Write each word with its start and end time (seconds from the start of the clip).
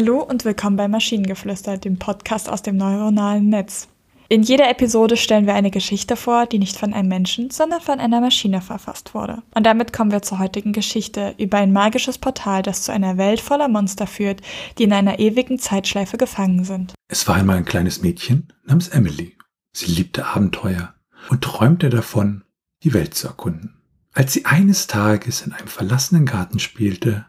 Hallo 0.00 0.22
und 0.22 0.44
willkommen 0.44 0.76
bei 0.76 0.86
Maschinengeflüster, 0.86 1.76
dem 1.76 1.98
Podcast 1.98 2.48
aus 2.48 2.62
dem 2.62 2.76
neuronalen 2.76 3.48
Netz. 3.48 3.88
In 4.28 4.44
jeder 4.44 4.70
Episode 4.70 5.16
stellen 5.16 5.44
wir 5.46 5.54
eine 5.54 5.72
Geschichte 5.72 6.14
vor, 6.14 6.46
die 6.46 6.60
nicht 6.60 6.76
von 6.76 6.94
einem 6.94 7.08
Menschen, 7.08 7.50
sondern 7.50 7.80
von 7.80 7.98
einer 7.98 8.20
Maschine 8.20 8.60
verfasst 8.60 9.12
wurde. 9.12 9.42
Und 9.56 9.66
damit 9.66 9.92
kommen 9.92 10.12
wir 10.12 10.22
zur 10.22 10.38
heutigen 10.38 10.72
Geschichte 10.72 11.34
über 11.36 11.58
ein 11.58 11.72
magisches 11.72 12.16
Portal, 12.16 12.62
das 12.62 12.84
zu 12.84 12.92
einer 12.92 13.18
Welt 13.18 13.40
voller 13.40 13.66
Monster 13.66 14.06
führt, 14.06 14.40
die 14.78 14.84
in 14.84 14.92
einer 14.92 15.18
ewigen 15.18 15.58
Zeitschleife 15.58 16.16
gefangen 16.16 16.62
sind. 16.62 16.94
Es 17.08 17.26
war 17.26 17.34
einmal 17.34 17.56
ein 17.56 17.64
kleines 17.64 18.00
Mädchen 18.00 18.52
namens 18.66 18.86
Emily. 18.86 19.36
Sie 19.72 19.90
liebte 19.90 20.26
Abenteuer 20.26 20.94
und 21.28 21.42
träumte 21.42 21.90
davon, 21.90 22.44
die 22.84 22.94
Welt 22.94 23.14
zu 23.14 23.26
erkunden. 23.26 23.82
Als 24.12 24.32
sie 24.32 24.44
eines 24.44 24.86
Tages 24.86 25.42
in 25.42 25.54
einem 25.54 25.66
verlassenen 25.66 26.24
Garten 26.24 26.60
spielte, 26.60 27.26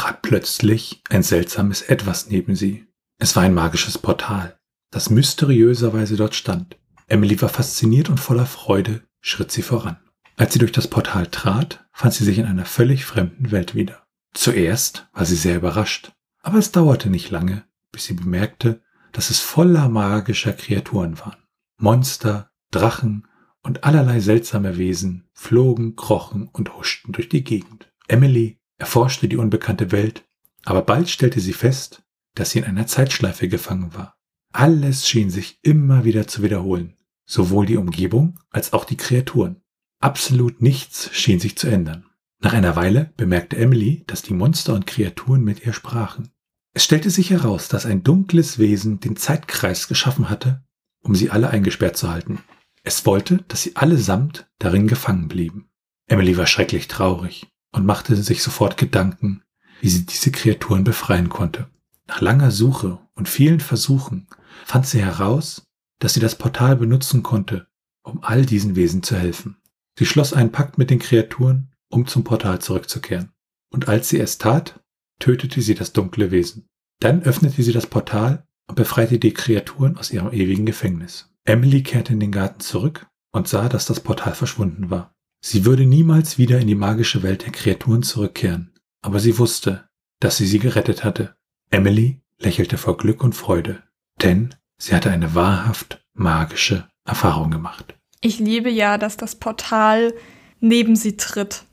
trat 0.00 0.22
plötzlich 0.22 1.02
ein 1.10 1.22
seltsames 1.22 1.82
Etwas 1.82 2.30
neben 2.30 2.56
sie. 2.56 2.86
Es 3.18 3.36
war 3.36 3.42
ein 3.42 3.52
magisches 3.52 3.98
Portal, 3.98 4.58
das 4.90 5.10
mysteriöserweise 5.10 6.16
dort 6.16 6.34
stand. 6.34 6.78
Emily 7.06 7.38
war 7.42 7.50
fasziniert 7.50 8.08
und 8.08 8.18
voller 8.18 8.46
Freude 8.46 9.02
schritt 9.20 9.52
sie 9.52 9.60
voran. 9.60 9.98
Als 10.38 10.54
sie 10.54 10.58
durch 10.58 10.72
das 10.72 10.88
Portal 10.88 11.26
trat, 11.26 11.86
fand 11.92 12.14
sie 12.14 12.24
sich 12.24 12.38
in 12.38 12.46
einer 12.46 12.64
völlig 12.64 13.04
fremden 13.04 13.50
Welt 13.50 13.74
wieder. 13.74 14.06
Zuerst 14.32 15.06
war 15.12 15.26
sie 15.26 15.36
sehr 15.36 15.56
überrascht, 15.56 16.12
aber 16.40 16.56
es 16.56 16.72
dauerte 16.72 17.10
nicht 17.10 17.28
lange, 17.28 17.64
bis 17.92 18.06
sie 18.06 18.14
bemerkte, 18.14 18.80
dass 19.12 19.28
es 19.28 19.40
voller 19.40 19.90
magischer 19.90 20.54
Kreaturen 20.54 21.20
waren. 21.20 21.44
Monster, 21.76 22.50
Drachen 22.70 23.26
und 23.62 23.84
allerlei 23.84 24.20
seltsame 24.20 24.78
Wesen 24.78 25.28
flogen, 25.34 25.94
krochen 25.94 26.48
und 26.48 26.74
huschten 26.74 27.12
durch 27.12 27.28
die 27.28 27.44
Gegend. 27.44 27.92
Emily 28.08 28.59
erforschte 28.80 29.28
die 29.28 29.36
unbekannte 29.36 29.92
Welt, 29.92 30.24
aber 30.64 30.82
bald 30.82 31.08
stellte 31.08 31.40
sie 31.40 31.52
fest, 31.52 32.02
dass 32.34 32.50
sie 32.50 32.60
in 32.60 32.64
einer 32.64 32.86
Zeitschleife 32.86 33.48
gefangen 33.48 33.94
war. 33.94 34.16
Alles 34.52 35.08
schien 35.08 35.30
sich 35.30 35.60
immer 35.62 36.04
wieder 36.04 36.26
zu 36.26 36.42
wiederholen, 36.42 36.96
sowohl 37.26 37.66
die 37.66 37.76
Umgebung 37.76 38.40
als 38.50 38.72
auch 38.72 38.84
die 38.84 38.96
Kreaturen. 38.96 39.62
Absolut 40.00 40.62
nichts 40.62 41.10
schien 41.12 41.38
sich 41.38 41.56
zu 41.56 41.68
ändern. 41.68 42.06
Nach 42.40 42.54
einer 42.54 42.74
Weile 42.74 43.12
bemerkte 43.16 43.58
Emily, 43.58 44.02
dass 44.06 44.22
die 44.22 44.32
Monster 44.32 44.74
und 44.74 44.86
Kreaturen 44.86 45.44
mit 45.44 45.66
ihr 45.66 45.74
sprachen. 45.74 46.30
Es 46.72 46.84
stellte 46.84 47.10
sich 47.10 47.30
heraus, 47.30 47.68
dass 47.68 47.84
ein 47.84 48.02
dunkles 48.02 48.58
Wesen 48.58 48.98
den 48.98 49.16
Zeitkreis 49.16 49.88
geschaffen 49.88 50.30
hatte, 50.30 50.64
um 51.02 51.14
sie 51.14 51.30
alle 51.30 51.50
eingesperrt 51.50 51.98
zu 51.98 52.10
halten. 52.10 52.38
Es 52.82 53.04
wollte, 53.04 53.44
dass 53.48 53.62
sie 53.62 53.76
allesamt 53.76 54.48
darin 54.58 54.88
gefangen 54.88 55.28
blieben. 55.28 55.68
Emily 56.06 56.36
war 56.38 56.46
schrecklich 56.46 56.88
traurig 56.88 57.50
und 57.72 57.86
machte 57.86 58.16
sich 58.16 58.42
sofort 58.42 58.76
Gedanken, 58.76 59.42
wie 59.80 59.88
sie 59.88 60.06
diese 60.06 60.30
Kreaturen 60.30 60.84
befreien 60.84 61.28
konnte. 61.28 61.68
Nach 62.06 62.20
langer 62.20 62.50
Suche 62.50 62.98
und 63.14 63.28
vielen 63.28 63.60
Versuchen 63.60 64.26
fand 64.64 64.86
sie 64.86 65.02
heraus, 65.02 65.66
dass 65.98 66.14
sie 66.14 66.20
das 66.20 66.34
Portal 66.34 66.76
benutzen 66.76 67.22
konnte, 67.22 67.68
um 68.02 68.22
all 68.22 68.44
diesen 68.44 68.76
Wesen 68.76 69.02
zu 69.02 69.16
helfen. 69.16 69.56
Sie 69.98 70.06
schloss 70.06 70.32
einen 70.32 70.52
Pakt 70.52 70.78
mit 70.78 70.90
den 70.90 70.98
Kreaturen, 70.98 71.72
um 71.88 72.06
zum 72.06 72.24
Portal 72.24 72.60
zurückzukehren. 72.60 73.32
Und 73.70 73.88
als 73.88 74.08
sie 74.08 74.18
es 74.18 74.38
tat, 74.38 74.80
tötete 75.18 75.60
sie 75.60 75.74
das 75.74 75.92
dunkle 75.92 76.30
Wesen. 76.30 76.66
Dann 77.00 77.22
öffnete 77.22 77.62
sie 77.62 77.72
das 77.72 77.86
Portal 77.86 78.46
und 78.66 78.74
befreite 78.74 79.18
die 79.18 79.34
Kreaturen 79.34 79.96
aus 79.96 80.10
ihrem 80.10 80.32
ewigen 80.32 80.66
Gefängnis. 80.66 81.30
Emily 81.44 81.82
kehrte 81.82 82.12
in 82.12 82.20
den 82.20 82.32
Garten 82.32 82.60
zurück 82.60 83.06
und 83.32 83.48
sah, 83.48 83.68
dass 83.68 83.86
das 83.86 84.00
Portal 84.00 84.34
verschwunden 84.34 84.90
war. 84.90 85.14
Sie 85.40 85.64
würde 85.64 85.86
niemals 85.86 86.36
wieder 86.36 86.58
in 86.58 86.66
die 86.66 86.74
magische 86.74 87.22
Welt 87.22 87.44
der 87.44 87.52
Kreaturen 87.52 88.02
zurückkehren, 88.02 88.74
aber 89.00 89.20
sie 89.20 89.38
wusste, 89.38 89.88
dass 90.20 90.36
sie 90.36 90.46
sie 90.46 90.58
gerettet 90.58 91.02
hatte. 91.02 91.34
Emily 91.70 92.20
lächelte 92.38 92.76
vor 92.76 92.98
Glück 92.98 93.24
und 93.24 93.34
Freude, 93.34 93.82
denn 94.22 94.54
sie 94.76 94.94
hatte 94.94 95.10
eine 95.10 95.34
wahrhaft 95.34 96.04
magische 96.12 96.88
Erfahrung 97.06 97.50
gemacht. 97.50 97.94
Ich 98.20 98.38
liebe 98.38 98.68
ja, 98.68 98.98
dass 98.98 99.16
das 99.16 99.34
Portal 99.34 100.12
neben 100.60 100.94
sie 100.94 101.16
tritt. 101.16 101.64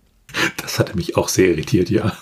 Das 0.57 0.79
hatte 0.79 0.95
mich 0.95 1.17
auch 1.17 1.27
sehr 1.27 1.49
irritiert, 1.49 1.89
ja. 1.89 2.13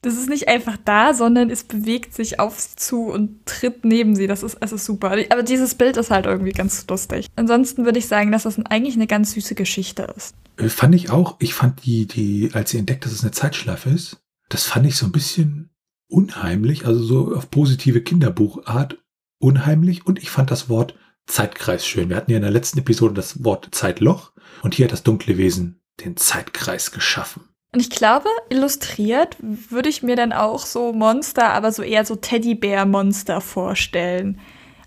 Das 0.00 0.16
ist 0.16 0.28
nicht 0.28 0.48
einfach 0.48 0.78
da, 0.84 1.12
sondern 1.12 1.50
es 1.50 1.64
bewegt 1.64 2.14
sich 2.14 2.38
auf 2.38 2.58
sie 2.60 2.76
zu 2.76 3.06
und 3.06 3.44
tritt 3.46 3.84
neben 3.84 4.14
sie. 4.14 4.26
Das 4.26 4.42
ist, 4.42 4.56
es 4.60 4.72
ist 4.72 4.84
super. 4.84 5.16
Aber 5.28 5.42
dieses 5.42 5.74
Bild 5.74 5.96
ist 5.96 6.10
halt 6.10 6.24
irgendwie 6.24 6.52
ganz 6.52 6.86
lustig. 6.88 7.26
Ansonsten 7.36 7.84
würde 7.84 7.98
ich 7.98 8.06
sagen, 8.06 8.30
dass 8.30 8.44
das 8.44 8.58
eigentlich 8.66 8.94
eine 8.94 9.08
ganz 9.08 9.32
süße 9.32 9.54
Geschichte 9.54 10.04
ist. 10.16 10.34
Fand 10.66 10.94
ich 10.94 11.10
auch. 11.10 11.36
Ich 11.38 11.54
fand 11.54 11.84
die, 11.84 12.06
die, 12.06 12.50
als 12.52 12.70
sie 12.70 12.78
entdeckt, 12.78 13.04
dass 13.04 13.12
es 13.12 13.22
eine 13.22 13.30
Zeitschleife 13.30 13.90
ist, 13.90 14.20
das 14.48 14.64
fand 14.64 14.86
ich 14.86 14.96
so 14.96 15.06
ein 15.06 15.12
bisschen 15.12 15.70
unheimlich, 16.08 16.86
also 16.86 17.02
so 17.02 17.34
auf 17.36 17.50
positive 17.50 18.00
Kinderbuchart 18.00 18.98
unheimlich. 19.38 20.06
Und 20.06 20.18
ich 20.20 20.30
fand 20.30 20.50
das 20.50 20.68
Wort 20.68 20.94
Zeitkreis 21.26 21.86
schön. 21.86 22.08
Wir 22.08 22.16
hatten 22.16 22.30
ja 22.30 22.38
in 22.38 22.42
der 22.42 22.50
letzten 22.50 22.78
Episode 22.78 23.14
das 23.14 23.44
Wort 23.44 23.68
Zeitloch 23.72 24.32
und 24.62 24.74
hier 24.74 24.86
hat 24.86 24.92
das 24.92 25.02
dunkle 25.02 25.38
Wesen 25.38 25.80
den 26.04 26.16
Zeitkreis 26.16 26.90
geschaffen. 26.90 27.42
Und 27.72 27.80
ich 27.80 27.90
glaube, 27.90 28.28
illustriert 28.48 29.36
würde 29.40 29.90
ich 29.90 30.02
mir 30.02 30.16
dann 30.16 30.32
auch 30.32 30.64
so 30.64 30.92
Monster, 30.92 31.52
aber 31.52 31.70
so 31.70 31.82
eher 31.82 32.04
so 32.04 32.16
Teddybär-Monster 32.16 33.42
vorstellen. 33.42 34.40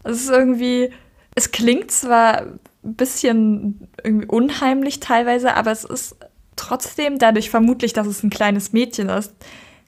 Es 0.04 0.24
ist 0.24 0.30
irgendwie, 0.30 0.92
es 1.36 1.52
klingt 1.52 1.92
zwar 1.92 2.42
ein 2.84 2.96
bisschen 2.96 3.88
irgendwie 4.04 4.28
unheimlich 4.28 5.00
teilweise, 5.00 5.56
aber 5.56 5.72
es 5.72 5.84
ist 5.84 6.16
trotzdem 6.56 7.20
dadurch 7.20 7.50
vermutlich, 7.50 7.94
dass 7.94 8.08
es 8.08 8.24
ein 8.24 8.30
kleines 8.30 8.74
Mädchen 8.74 9.10
ist, 9.10 9.34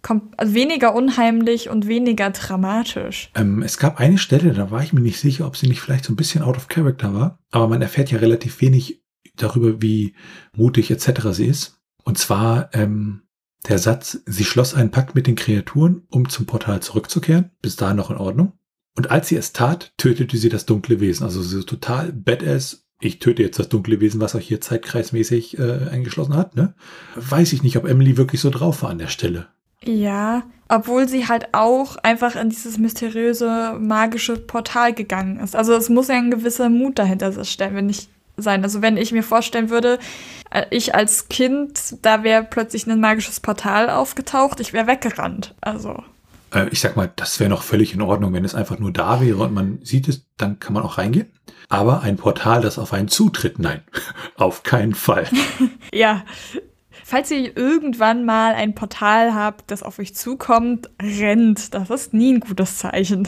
kommt 0.02 0.38
also 0.38 0.54
weniger 0.54 0.94
unheimlich 0.96 1.70
und 1.70 1.88
weniger 1.88 2.30
dramatisch. 2.30 3.31
Ähm, 3.36 3.64
es 3.64 3.78
gab 3.78 4.00
eine 4.00 4.18
Stelle, 4.18 4.54
da 4.54 4.70
war 4.70 4.84
ich 4.84 4.94
mir 4.94 5.00
nicht 5.00 5.20
sicher, 5.20 5.48
ob 5.48 5.58
sie 5.58 5.68
nicht 5.68 5.81
vielleicht 5.81 6.06
so 6.06 6.14
ein 6.14 6.18
bisschen 6.18 6.44
out 6.44 6.58
of 6.58 6.68
character 6.68 7.14
war, 7.14 7.40
aber 7.52 7.68
man 7.68 7.81
erfährt 7.81 8.12
ja 8.12 8.20
relativ 8.20 8.62
wenig 8.62 9.02
darüber, 9.36 9.81
wie 9.81 10.14
mutig 10.56 10.92
etc. 10.92 11.30
sie 11.31 11.46
ist. 11.46 11.80
Und 12.04 12.18
zwar 12.18 12.70
ähm, 12.74 13.24
der 13.68 13.80
Satz, 13.80 14.22
sie 14.25 14.44
schloss 14.44 14.74
einen 14.74 14.92
Pakt 14.92 15.16
mit 15.16 15.25
den 15.25 15.36
Kreaturen, 15.36 16.04
um 16.10 16.28
zum 16.28 16.46
Portal 16.46 16.81
zurückzukehren. 16.81 17.52
Bis 17.62 17.78
dahin 17.78 17.98
noch 17.98 18.12
in 18.12 18.18
Ordnung. 18.18 18.54
Und 18.96 19.12
als 19.12 19.28
sie 19.28 19.38
es 19.38 19.54
tat, 19.54 19.94
tötete 19.98 20.38
sie 20.38 20.50
das 20.50 20.66
dunkle 20.66 21.00
Wesen. 21.00 21.24
Also 21.24 21.42
so 21.42 21.64
total 21.64 22.12
badass 22.12 22.84
ich 23.04 23.20
töte 23.20 23.44
jetzt 23.44 23.59
das 23.59 23.70
dunkle 23.70 24.00
Wesen, 24.00 24.22
was 24.22 24.36
euch 24.36 24.48
hier 24.48 24.62
zeitkreismäßig 24.62 25.59
äh, 25.59 25.90
eingeschlossen 25.92 26.36
hat, 26.36 26.56
ne? 26.56 26.74
Weiß 27.16 27.54
ich 27.54 27.64
nicht, 27.64 27.78
ob 27.78 27.86
Emily 27.86 28.18
wirklich 28.18 28.42
so 28.42 28.50
drauf 28.50 28.81
war 28.81 28.90
an 28.90 28.98
der 28.98 29.08
Stelle. 29.08 29.48
Ja, 29.84 30.44
obwohl 30.70 31.09
sie 31.09 31.28
halt 31.28 31.50
auch 31.52 31.98
einfach 31.98 32.36
in 32.36 32.50
dieses 32.50 32.78
mysteriöse, 32.78 33.78
magische 33.80 34.38
Portal 34.38 34.94
gegangen 34.94 35.40
ist. 35.40 35.56
Also 35.56 35.74
es 35.74 35.90
muss 35.90 36.08
ja 36.08 36.16
ein 36.16 36.31
gewisser 36.31 36.70
Mut 36.70 36.98
dahinter 36.98 37.44
stellen, 37.44 37.75
wenn 37.75 37.90
ich 37.90 38.08
sein. 38.38 38.64
Also 38.64 38.81
wenn 38.81 38.96
ich 38.96 39.12
mir 39.12 39.24
vorstellen 39.24 39.70
würde, 39.70 40.00
äh, 40.52 40.66
ich 40.70 40.96
als 40.96 41.28
Kind, 41.28 41.98
da 42.02 42.24
wäre 42.24 42.44
plötzlich 42.44 42.88
ein 42.88 43.00
magisches 43.00 43.42
Portal 43.42 43.90
aufgetaucht, 43.90 44.60
ich 44.62 44.72
wäre 44.72 44.88
weggerannt. 44.88 45.54
Also. 45.62 46.04
Äh, 46.53 46.69
ich 46.69 46.80
sag 46.80 46.96
mal, 46.96 47.12
das 47.16 47.40
wäre 47.40 47.50
noch 47.50 47.64
völlig 47.64 47.94
in 47.94 48.02
Ordnung, 48.02 48.34
wenn 48.34 48.46
es 48.46 48.56
einfach 48.56 48.80
nur 48.80 48.91
da 48.91 49.22
wäre 49.22 49.38
und 49.38 49.53
man 49.53 49.80
sieht 49.84 50.08
es, 50.08 50.28
dann 50.38 50.59
kann 50.59 50.74
man 50.74 50.84
auch 50.84 50.97
reingehen. 50.97 51.31
Aber 51.69 52.02
ein 52.02 52.18
Portal, 52.18 52.62
das 52.62 52.78
auf 52.78 52.94
einen 52.94 53.08
zutritt, 53.08 53.59
nein, 53.59 53.81
auf 54.38 54.63
keinen 54.63 54.94
Fall. 54.94 55.28
ja. 55.94 56.24
Falls 57.06 57.31
ihr 57.31 57.58
irgendwann 57.58 58.25
mal 58.25 58.53
ein 58.53 58.75
Portal 58.75 59.34
habt, 59.34 59.69
das 59.72 59.84
auf 59.84 60.00
euch 60.00 60.16
zukommt, 60.16 60.90
rennt. 61.02 61.74
Das 61.74 61.90
ist 61.90 62.13
nie 62.13 62.34
ein 62.34 62.40
gutes 62.40 62.78
Zeichen. 62.78 63.28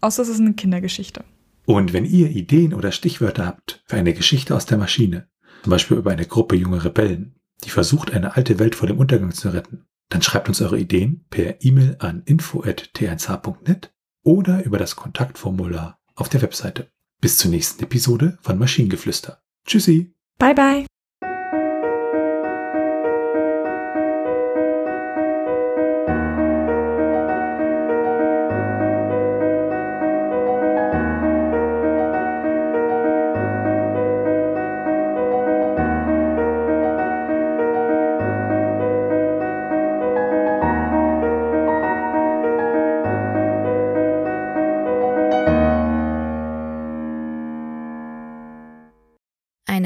Außer 0.00 0.22
es 0.22 0.28
ist 0.28 0.40
eine 0.40 0.52
Kindergeschichte. 0.52 1.24
Und 1.64 1.92
wenn 1.92 2.04
ihr 2.04 2.30
Ideen 2.30 2.72
oder 2.72 2.92
Stichwörter 2.92 3.46
habt 3.46 3.82
für 3.86 3.96
eine 3.96 4.14
Geschichte 4.14 4.54
aus 4.54 4.66
der 4.66 4.78
Maschine, 4.78 5.28
zum 5.64 5.70
Beispiel 5.70 5.96
über 5.96 6.12
eine 6.12 6.26
Gruppe 6.26 6.54
junger 6.54 6.84
Rebellen, 6.84 7.34
die 7.64 7.70
versucht, 7.70 8.12
eine 8.12 8.36
alte 8.36 8.60
Welt 8.60 8.76
vor 8.76 8.86
dem 8.86 8.98
Untergang 8.98 9.32
zu 9.32 9.48
retten, 9.48 9.86
dann 10.08 10.22
schreibt 10.22 10.48
uns 10.48 10.62
eure 10.62 10.78
Ideen 10.78 11.24
per 11.30 11.62
E-Mail 11.64 11.96
an 11.98 12.22
info.t1h.net 12.24 13.92
oder 14.22 14.64
über 14.64 14.78
das 14.78 14.96
Kontaktformular 14.96 15.98
auf 16.14 16.28
der 16.28 16.42
Webseite. 16.42 16.90
Bis 17.20 17.38
zur 17.38 17.50
nächsten 17.50 17.82
Episode 17.82 18.38
von 18.42 18.58
Maschinengeflüster. 18.58 19.42
Tschüssi. 19.64 20.14
Bye 20.38 20.54
bye. 20.54 20.86